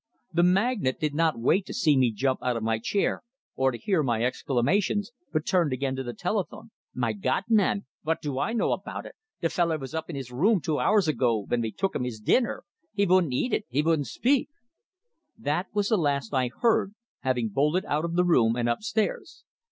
[0.33, 3.21] The magnate did not wait to see me jump out of my chair
[3.55, 6.71] or to hear my exclamations, but turned again to the telephone.
[6.95, 7.85] "My Gawd, man!
[8.03, 9.13] Vot do I know about it?
[9.41, 12.19] De feller vas up in his room two hours ago ven we took him his
[12.19, 12.63] dinner!
[12.95, 14.49] He vouldn't eat it, he vouldn't speak"
[15.47, 19.43] That was the last I heard, having bolted out of the room, and upstairs.